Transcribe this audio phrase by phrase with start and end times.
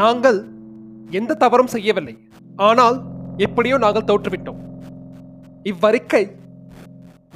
[0.00, 0.38] நாங்கள்
[1.10, 2.18] எந்த தவறும் செய்யவில்லை.
[2.56, 2.96] ஆனால்
[3.36, 4.60] எப்படியோ நாங்கள் தோற்றுவிட்டோம்.
[5.64, 6.22] இவ்வறிக்கை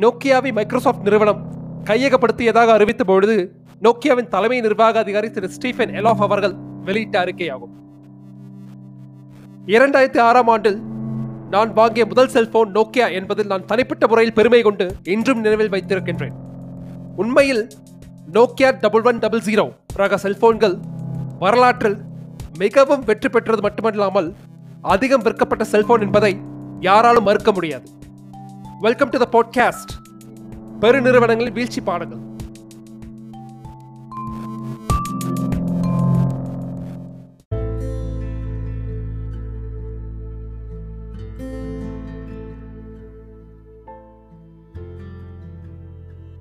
[0.00, 1.42] நோக்கியாவை மைக்ரோசாஃப்ட் நிறுவனம்
[1.84, 3.36] கையகப்படுத்தியதாக அறிவித்த பொழுது
[3.82, 6.54] நோக்கியாவின் தலைமை நிர்வாக அதிகாரி திரு ஸ்டீஃபன் எலாஃப் அவர்கள்
[6.84, 7.74] வெளியிட்ட அறிக்கையாகும்.
[9.66, 10.78] இரண்டாயிரத்தி ஆறாம் ஆண்டில்
[11.50, 16.32] நான் வாங்கிய முதல் செல்போன் நோக்கியா என்பதில் நான் தனிப்பட்ட முறையில் பெருமை கொண்டு இன்றும் நினைவில் வைத்திருக்கின்றேன்.
[17.16, 17.68] உண்மையில்
[18.32, 20.76] Nokia double one double zero ரக செல்போன்கள்
[21.38, 21.96] வரலாற்றில்
[22.58, 24.34] மிகவும் வெற்றி பெற்றது மட்டுமல்லாமல்
[24.82, 26.38] அதிகம் விற்கப்பட்ட செல்போன் என்பதை
[26.80, 27.88] யாராலும் மறுக்க முடியாது.
[28.80, 29.92] வெல்கம் டு த பாட்காஸ்ட்
[30.80, 32.22] பெருநிறுவனங்களின் வீழ்ச்சி பாடங்கள்.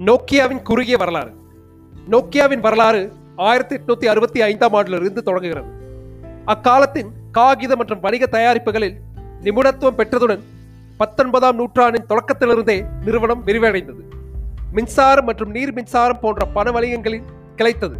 [0.08, 1.32] நோக்கியாவின் குறுகிய வரலாறு.
[2.14, 5.70] நோக்கியாவின் வரலாறு ஆயிரத்தி எட்நூத்தி அறுபத்தி ஐந்தாம் ஆண்டிலிருந்து தொடங்குகிறது.
[6.46, 8.98] அக்காலத்தின் காகித மற்றும் வணிக தயாரிப்புகளில்
[9.44, 10.44] நிபுணத்துவம் பெற்றதுடன்
[10.98, 14.04] பத்தொன்பதாம் நூற்றாண்டின் தொடக்கத்திலிருந்தே நிறுவனம் விரிவடைந்தது.
[14.72, 17.98] மின்சாரம் மற்றும் நீர் மின்சாரம் போன்ற பண வணிகங்களில் கிளைத்தது.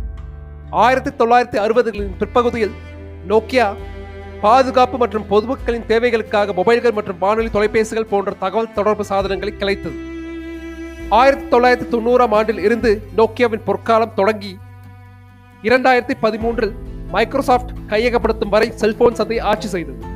[0.70, 2.76] ஆயிரத்தி தொள்ளாயிரத்தி அறுபதுகளின் பிற்பகுதியில்
[3.28, 3.74] நோக்கியா
[4.42, 10.14] பாதுகாப்பு மற்றும் பொதுமக்களின் தேவைகளுக்காக மொபைல்கள் மற்றும் வானொலி தொலைபேசிகள் போன்ற தகவல் தொடர்பு சாதனங்களை கிளைத்தது.
[11.10, 14.58] ஆயிரத்தி தொள்ளாயிரத்தி தொண்ணூறாம் ஆண்டில் இருந்து நோக்கியாவின் பொற்காலம் தொடங்கி
[15.62, 16.72] இரண்டாயிரத்தி பதிமூன்றில்
[17.12, 20.14] மைக்ரோசாஃப்ட் கையகப்படுத்தும் வரை செல்போன் சந்தை ஆட்சி செய்தது.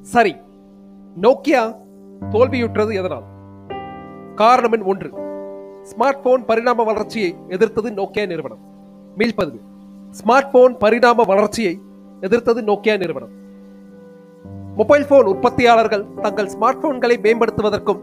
[0.00, 0.36] சரி
[1.20, 1.74] நோக்கியா
[2.30, 3.24] தோல்வியுற்றது எதனால்?
[4.34, 5.21] காரணம் எண் ஒன்று.
[5.90, 8.60] ஸ்மார்ட் போன் பரிணாம வளர்ச்சியை எதிர்த்தது நோக்கியா நிறுவனம்?
[9.18, 9.60] மீள்பதிவு
[10.18, 11.80] ஸ்மார்ட் போன் பரிணாம வளர்ச்சியை
[12.20, 13.32] எதிர்த்தது நோக்கியா நிறுவனம்?
[14.76, 18.00] மொபைல் போன் உற்பத்தியாளர்கள் தங்கள் ஸ்மார்ட் போன்களை மேம்படுத்துவதற்கும்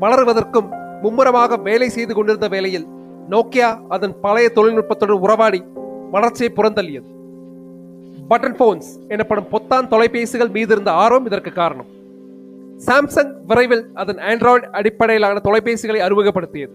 [0.00, 0.68] வளருவதற்கும்
[1.02, 2.86] மும்முரமாக வேலை செய்து கொண்டிருந்த வேளையில்
[3.30, 5.62] நோக்கியா அதன் பழைய தொழில்நுட்பத்துடன் உறவாடி
[6.10, 7.08] வளர்ச்சியை புறந்தள்ளியது.
[8.30, 11.90] பட்டன் போன்ஸ் எனப்படும் பொத்தான் தொலைபேசிகள் மீது இருந்த ஆர்வம் இதற்கு காரணம்.
[12.86, 16.72] சாம்சங் விரைவில் அதன் ஆண்ட்ராய்டு அடிப்படையிலான தொலைபேசிகளை அறிமுகப்படுத்தியது.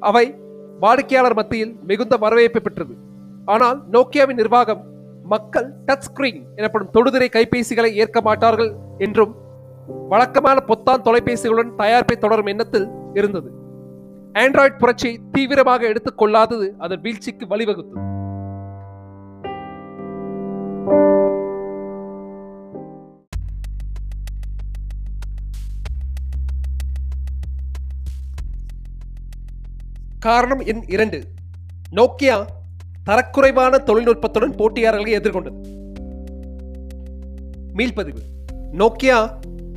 [0.00, 0.34] அவை
[0.80, 2.94] வாடிக்கையாளர் மத்தியில் மிகுந்த வரவேற்பை பெற்றது.
[3.44, 4.82] ஆனால் நோக்கியாவின் நிர்வாகம்
[5.24, 9.34] மக்கள் டச் ஸ்கிரீன் எனப்படும் தொடுதிரை கைபேசிகளை ஏற்க மாட்டார்கள் என்றும்
[10.08, 13.50] வழக்கமான பொத்தான் தொலைபேசிகளுடன் தயாரிப்பை தொடரும் எண்ணத்தில் இருந்தது.
[14.32, 18.16] ஆண்ட்ராய்டு புரட்சியை தீவிரமாக எடுத்துக் கொள்ளாதது அதன் வீழ்ச்சிக்கு வழிவகுத்தது.
[30.20, 31.22] காரணம் எண் இரண்டு.
[31.96, 32.44] நோக்கியா
[33.06, 35.58] தரக்குறைவான தொழில்நுட்பத்துடன் போட்டியாளர்களை எதிர்கொண்டது.
[37.74, 38.22] மீள்பதிவு.
[38.72, 39.30] நோக்கியா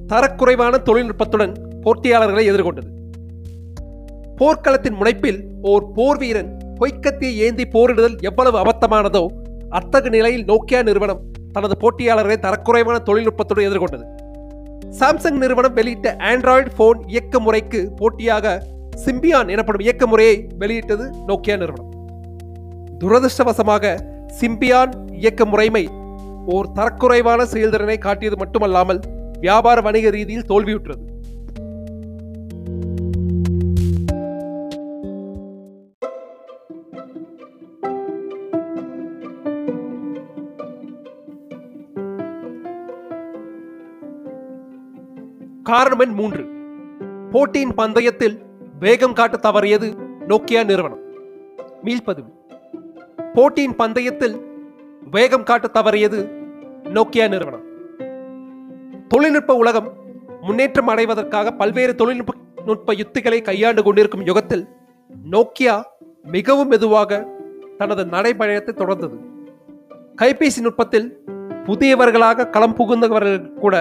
[0.07, 1.53] தரக்குறைவான தொழில்நுட்பத்துடன்
[1.85, 2.89] போட்டியாளர்களை எதிர்கொண்டது.
[4.37, 9.25] போர்க்களத்தின் முனைப்பில் ஓர் போர் வீரன் பொய்க்கத்தியை ஏந்தி போரிடுதல் எவ்வளவு அபத்தமானதோ
[9.69, 14.05] அத்தகு நிலையில் நோக்கியா நிறுவனம் தனது போட்டியாளர்களை தரக்குறைவான தொழில்நுட்பத்துடன் எதிர்கொண்டது.
[14.99, 18.63] சாம்சங் நிறுவனம் வெளியிட்ட ஆண்ட்ராய்டு போன் இயக்க முறைக்கு போட்டியாக
[19.05, 21.89] சிம்பியான் எனப்படும் இயக்க முறையை வெளியிட்டது நோக்கியா நிறுவனம்.
[22.99, 23.99] துரதிருஷ்டவசமாக
[24.41, 25.89] சிம்பியான் இயக்க முறைமை
[26.45, 28.99] ஓர் தரக்குறைவான செயல்திறனை காட்டியது மட்டுமல்லாமல்
[29.39, 31.09] வியாபார வணிக ரீதியில் தோல்வியுற்றது.
[45.63, 46.45] காரணம் எண் மூன்று.
[47.31, 48.39] போட்டியின் பந்தயத்தில்
[48.83, 49.87] வேகம் காட்ட தவறியது
[50.27, 51.01] நோக்கியா நிறுவனம்.
[51.85, 52.29] மீள்பதிவு
[53.33, 54.35] போட்டியின் பந்தயத்தில்
[55.11, 56.19] வேகம் காட்ட தவறியது
[56.95, 57.65] நோக்கியா நிறுவனம்.
[59.07, 59.93] தொழில்நுட்ப உலகம்
[60.41, 62.33] முன்னேற்றம் அடைவதற்காக பல்வேறு தொழில்நுட்ப
[62.65, 64.65] நுட்ப யுத்திகளை கையாண்டு கொண்டிருக்கும் யுகத்தில்
[65.31, 65.75] நோக்கியா
[66.23, 67.27] மிகவும் மெதுவாக
[67.77, 69.19] தனது நடைபயணத்தை தொடர்ந்தது.
[70.21, 71.07] கைபேசி நுட்பத்தில்
[71.65, 73.75] புதியவர்களாக களம் புகுந்தவர்கள் கூட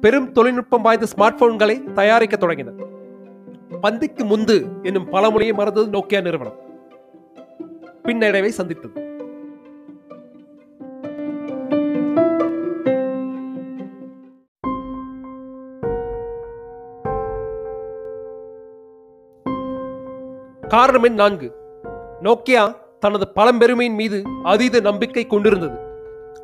[0.00, 2.94] பெரும் தொழில்நுட்பம் வாய்ந்த ஸ்மார்ட் போன்களை தயாரிக்க தொடங்கினர்.
[3.70, 6.64] பந்திக்கு முந்து என்னும் பழமொழியை மறந்தது நோக்கியா நிறுவனம்.
[8.02, 9.04] பின்னடைவை சந்தித்தது.
[20.68, 21.54] காரணம் எண் நான்கு.
[22.22, 25.78] நோக்கியா தனது பழம்பெருமையின் மீது அதீத நம்பிக்கை கொண்டிருந்தது.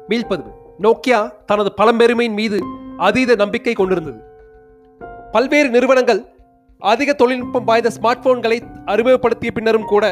[0.09, 0.53] மீள்பதிவு
[0.83, 2.61] நோக்கியா தனது பழம்பெருமையின் மீது
[2.97, 4.21] அதீத நம்பிக்கை கொண்டிருந்தது.
[5.33, 6.25] பல்வேறு நிறுவனங்கள்
[6.90, 10.05] அதிக தொழில்நுட்பம் வாய்ந்த ஸ்மார்ட் போன்களை அறிமுகப்படுத்திய பின்னரும் கூட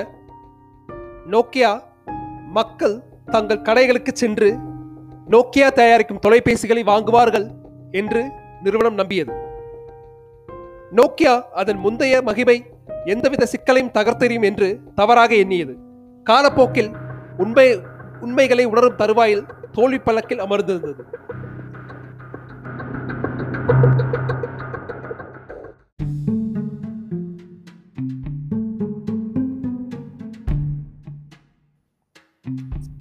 [1.31, 1.71] நோக்கியா
[2.49, 2.95] மக்கள்
[3.27, 4.49] தங்கள் கடைகளுக்கு சென்று
[5.31, 7.47] நோக்கியா தயாரிக்கும் தொலைபேசிகளை வாங்குவார்கள்
[7.91, 8.23] என்று
[8.63, 9.33] நிறுவனம் நம்பியது.
[10.97, 12.57] நோக்கியா அதன் முந்தைய மகிமை
[13.05, 15.75] எந்தவித சிக்கலையும் தகர்த்தெறியும் என்று தவறாக எண்ணியது.
[16.25, 16.91] காலப்போக்கில்
[17.37, 17.69] உண்மை
[18.21, 21.05] உண்மைகளை உணரும் தருவாயில் தோல்வி பழக்கில் அமர்ந்திருந்தது.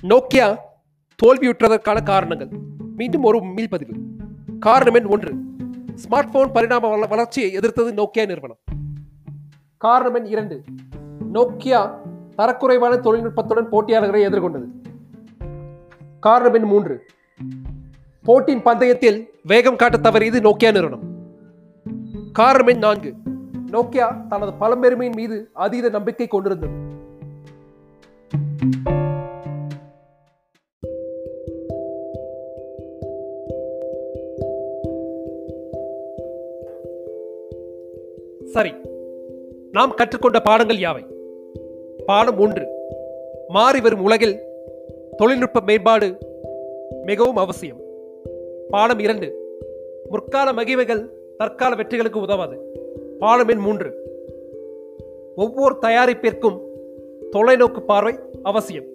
[0.09, 0.55] நோக்கியா
[1.25, 2.49] தோல்வியுற்றதற்கான காரணங்கள்.
[2.95, 3.99] மீண்டும் ஒரு மீள்பதிவு.
[4.59, 5.33] காரணம் எண் ஒன்று.
[5.95, 8.57] ஸ்மார்ட் போன் பரிணாம வள- வளர்ச்சியை எதிர்த்தது நோக்கியா நிறுவனம்.
[9.77, 10.63] காரணம் எண் இரண்டு.
[11.33, 11.91] நோக்கியா
[12.37, 14.67] தரக்குறைவான தொழில்நுட்பத்துடன் போட்டியாளர்களை எதிர்கொண்டது.
[16.19, 17.05] காரணம் எண் மூன்று.
[18.23, 21.01] போட்டியின் பந்தயத்தில் வேகம் காட்ட தவறியது நோக்கியா நிறுவனம்.
[22.31, 23.13] காரணம் எண் நான்கு.
[23.67, 26.87] நோக்கியா தனது பழம்பெருமையின் மீது அதீத நம்பிக்கை கொண்டிருந்தது.
[39.71, 41.05] நாம் கற்றுக்கொண்ட பாடங்கள் யாவை?
[42.05, 42.67] பாடம் ஒன்று.
[43.47, 44.39] மாறி வரும் உலகில்
[45.17, 46.17] தொழில்நுட்ப மேம்பாடு
[47.03, 47.81] மிகவும் அவசியம்.
[48.69, 49.57] பாடம் இரண்டு.
[50.09, 52.57] முற்கால மகிமைகள் தற்கால வெற்றிகளுக்கு உதவாது.
[53.19, 53.93] பாடம் எண் மூன்று.
[55.35, 56.59] ஒவ்வொரு தயாரிப்பிற்கும்
[57.31, 58.85] தொலைநோக்கு பார்வை அவசியம்.